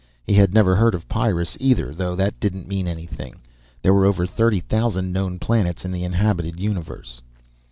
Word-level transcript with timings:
He 0.23 0.33
had 0.33 0.51
never 0.51 0.75
heard 0.77 0.95
of 0.95 1.07
Pyrrus 1.07 1.55
either, 1.59 1.93
though 1.93 2.15
that 2.15 2.39
didn't 2.39 2.67
mean 2.67 2.87
anything. 2.87 3.35
There 3.83 3.93
were 3.93 4.07
over 4.07 4.25
thirty 4.25 4.59
thousand 4.59 5.13
known 5.13 5.37
planets 5.37 5.85
in 5.85 5.91
the 5.91 6.03
inhabited 6.03 6.59
universe. 6.59 7.21